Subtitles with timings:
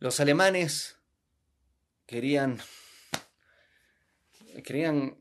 [0.00, 0.96] Los alemanes
[2.06, 2.58] querían,
[4.64, 5.18] querían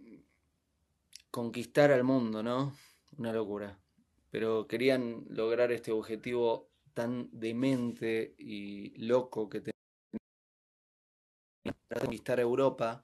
[1.32, 2.78] conquistar al mundo, ¿no?
[3.18, 3.78] Una locura.
[4.32, 9.74] Pero querían lograr este objetivo tan demente y loco que tenían
[12.00, 13.04] conquistar Europa,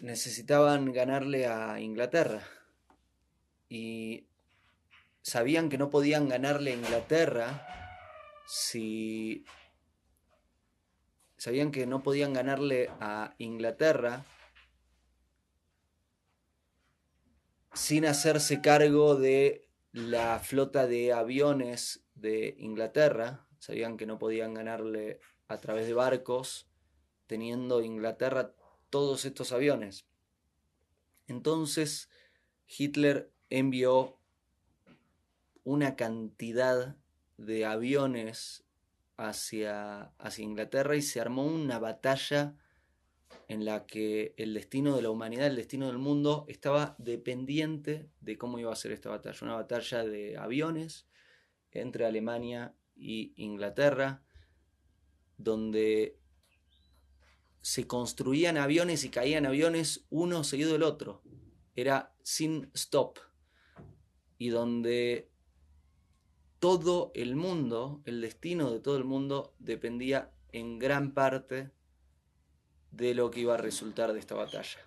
[0.00, 2.42] necesitaban ganarle a Inglaterra.
[3.68, 4.28] Y
[5.20, 7.75] sabían que no podían ganarle a Inglaterra
[8.46, 9.44] si...
[11.36, 14.24] Sabían que no podían ganarle a Inglaterra
[17.74, 23.46] sin hacerse cargo de la flota de aviones de Inglaterra.
[23.58, 26.68] Sabían que no podían ganarle a través de barcos,
[27.26, 28.54] teniendo Inglaterra
[28.88, 30.06] todos estos aviones.
[31.28, 32.08] Entonces
[32.66, 34.18] Hitler envió
[35.64, 36.96] una cantidad
[37.36, 38.64] de aviones
[39.16, 42.56] hacia, hacia Inglaterra y se armó una batalla
[43.48, 48.36] en la que el destino de la humanidad, el destino del mundo, estaba dependiente de
[48.36, 49.38] cómo iba a ser esta batalla.
[49.42, 51.06] Una batalla de aviones
[51.70, 54.22] entre Alemania y Inglaterra,
[55.36, 56.18] donde
[57.60, 61.22] se construían aviones y caían aviones uno seguido del otro.
[61.74, 63.18] Era sin stop.
[64.38, 65.30] Y donde
[66.58, 71.70] todo el mundo, el destino de todo el mundo, dependía en gran parte
[72.90, 74.78] de lo que iba a resultar de esta batalla.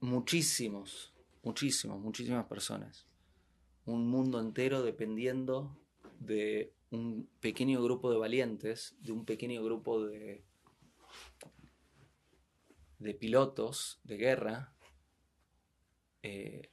[0.00, 3.06] Muchísimos, muchísimos, muchísimas personas
[3.86, 5.76] un mundo entero dependiendo
[6.20, 10.42] de un pequeño grupo de valientes, de un pequeño grupo de,
[13.04, 14.72] de pilotos de guerra
[16.22, 16.70] eh,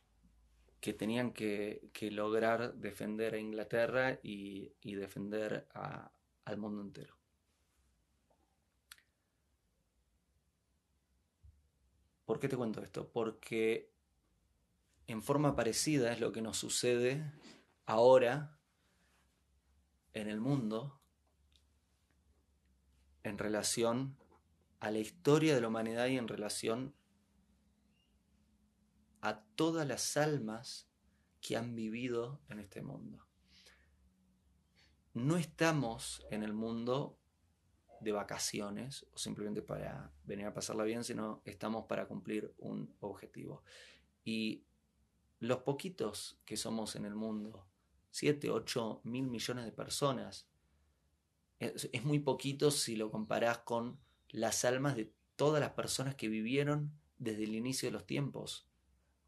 [0.80, 7.18] que tenían que, lograr defender a Inglaterra y, defender al mundo entero.
[12.24, 13.12] ¿Por qué te cuento esto?
[13.12, 13.91] Porque
[15.08, 17.30] en forma parecida es lo que nos sucede
[17.86, 18.58] ahora
[20.14, 20.97] en el mundo
[23.24, 24.21] en relación
[24.81, 26.94] a la historia de la humanidad y en relación
[29.22, 30.90] a todas las almas
[31.40, 33.25] que han vivido en este mundo.
[35.14, 37.20] No estamos en el mundo
[38.00, 43.64] de vacaciones o simplemente para venir a pasarla bien, sino estamos para cumplir un objetivo.
[44.24, 44.66] Y
[45.40, 47.68] los poquitos que somos en el mundo,
[48.09, 50.47] 7, 8 mil millones de personas,
[51.59, 54.00] es, muy poquito si lo comparás con
[54.31, 58.68] las almas de todas las personas que vivieron desde el inicio de los tiempos.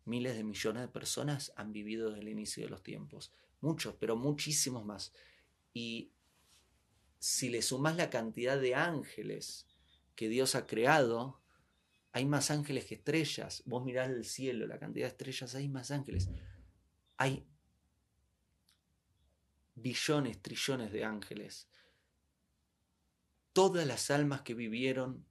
[0.05, 3.31] Miles de millones de personas han vivido desde el inicio de los tiempos.
[3.61, 5.13] Muchos, pero muchísimos más.
[5.73, 6.11] Y
[7.19, 9.65] si le sumas la cantidad de ángeles
[10.15, 11.41] que Dios ha creado,
[12.11, 13.63] hay más ángeles que estrellas.
[13.65, 16.29] Vos mirás el cielo, la cantidad de estrellas, hay más ángeles.
[17.17, 17.47] Hay
[19.75, 21.67] billones, trillones de ángeles.
[23.53, 25.25] Todas las almas que vivieron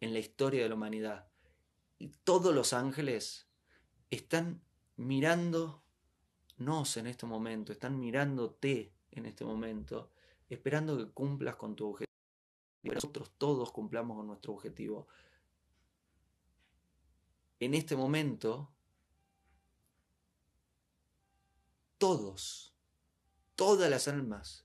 [0.00, 1.28] en la historia de la humanidad.
[1.98, 3.46] Y todos los ángeles
[4.10, 4.62] están
[4.96, 5.82] mirándonos
[6.96, 10.10] en este momento, están mirándote en este momento,
[10.48, 12.08] esperando que cumplas con tu objetivo.
[12.82, 15.08] Nosotros todos cumplamos con nuestro objetivo
[17.60, 18.70] en este momento,
[21.98, 22.72] todos,
[23.56, 24.64] todas las almas,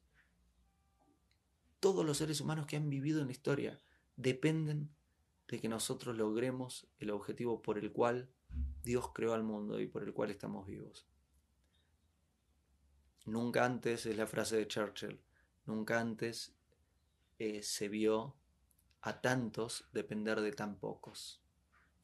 [1.83, 3.81] todos los seres humanos que han vivido en la historia,
[4.15, 4.95] dependen
[5.49, 8.29] de que nosotros logremos el objetivo por el cual
[8.83, 11.05] Dios creó al mundo y por el cual estamos vivos.
[13.25, 15.19] Nunca antes, es la frase de Churchill,
[15.65, 16.55] nunca antes
[17.37, 18.37] eh, se vio
[19.01, 21.41] a tantos depender de tan pocos.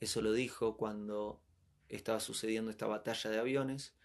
[0.02, 1.42] Eso lo dijo cuando
[1.88, 3.96] estaba sucediendo esta batalla de aviones.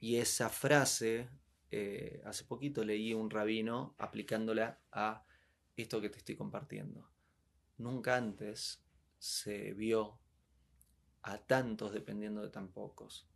[0.00, 1.28] Y esa frase,
[1.74, 5.24] eh, hace poquito leí un rabino aplicándola a
[5.74, 7.10] esto que te estoy compartiendo.
[7.78, 8.84] Nunca antes
[9.18, 10.20] se vio
[11.22, 13.26] a tantos dependiendo de tan pocos.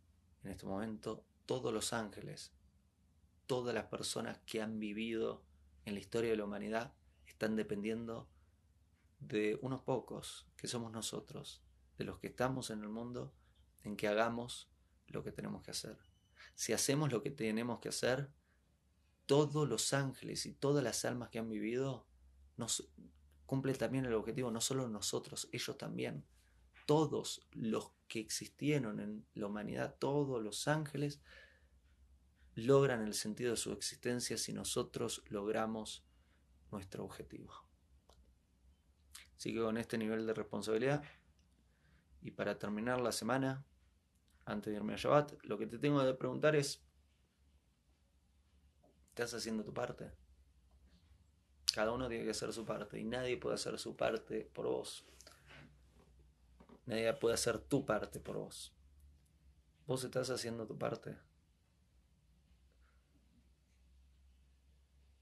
[0.43, 2.53] En este momento, todos los ángeles,
[3.47, 5.43] todas las personas que han vivido
[5.85, 6.93] en la historia de la humanidad
[7.25, 8.29] están dependiendo
[9.19, 11.63] de unos pocos, que somos nosotros,
[11.97, 13.33] de los que estamos en el mundo
[13.83, 14.69] en que hagamos
[15.07, 15.97] lo que tenemos que hacer.
[16.57, 18.31] Si hacemos lo que tenemos que hacer,
[19.27, 22.07] todos los ángeles y todas las almas que han vivido
[22.55, 22.89] nos
[23.45, 26.25] cumplen también el objetivo, no solo nosotros, ellos también.
[26.87, 31.21] todos los que existieron en la humanidad, todos los ángeles,
[32.55, 36.05] logran el sentido de su existencia si nosotros logramos
[36.71, 37.53] nuestro objetivo.
[39.35, 41.03] Así que con este nivel de responsabilidad
[42.21, 43.63] y para terminar la semana,
[44.47, 46.81] antes de irme a Shabbat, lo que te tengo que preguntar es,
[49.09, 50.11] ¿estás haciendo tu parte?
[51.73, 55.05] Cada uno tiene que hacer su parte y nadie puede hacer su parte por vos.
[56.85, 58.73] Nadie puede hacer tu parte por vos.
[59.85, 61.17] Vos estás haciendo tu parte.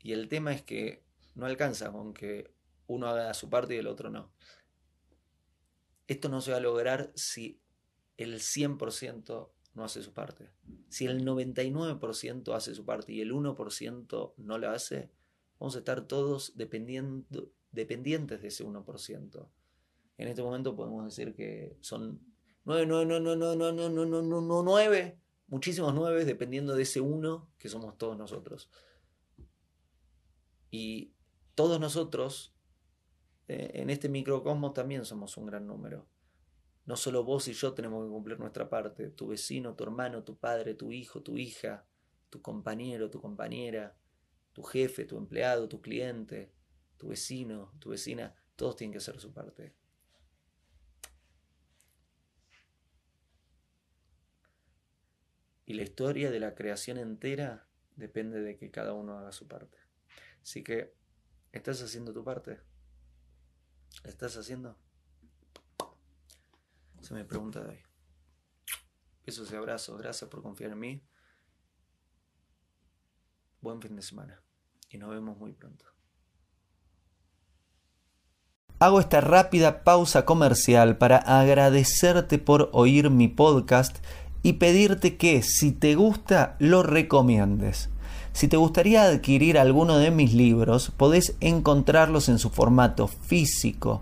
[0.01, 2.53] Y el tema es que no alcanza con que
[2.85, 4.31] uno haga su parte y el otro no.
[6.05, 7.64] Esto no se va a lograr si
[8.17, 10.49] el 100% no hace su parte.
[10.89, 15.11] Si el 99% hace su parte y el 1% no la hace,
[15.59, 19.49] vamos a estar todos dependiendo, dependientes de ese 1%.
[20.17, 22.21] En este momento podemos decir que son
[22.63, 27.69] 9, 9, 9, 9, 9, 9, 9, 9, muchísimos 9 dependiendo de ese 1 que
[27.69, 28.69] somos todos nosotros.
[30.71, 31.13] Y
[31.53, 32.53] todos nosotros
[33.47, 36.07] en este microcosmos también somos un gran número.
[36.85, 40.37] No solo vos y yo tenemos que cumplir nuestra parte, tu vecino, tu hermano, tu
[40.37, 41.85] padre, tu hijo, tu hija,
[42.29, 43.97] tu compañero, tu compañera,
[44.53, 46.51] tu jefe, tu empleado, tu cliente,
[46.97, 49.73] tu vecino, tu vecina, todos tienen que hacer su parte.
[55.65, 59.79] Y la historia de la creación entera depende de que cada uno haga su parte.
[60.43, 60.93] Así que,
[61.51, 62.59] ¿estás haciendo tu parte?
[64.03, 64.77] ¿Estás haciendo?
[67.05, 67.77] Se me pregunta de hoy.
[69.27, 70.01] Besos y abrazos.
[70.01, 71.03] Gracias por confiar en mí.
[73.61, 74.41] Buen fin de semana.
[74.89, 75.85] Y nos vemos muy pronto.
[78.79, 84.03] Hago esta rápida pausa comercial para agradecerte por oír mi podcast
[84.41, 87.91] y pedirte que si te gusta lo recomiendes.
[88.33, 94.01] Si te gustaría adquirir alguno de mis libros, podés encontrarlos en su formato físico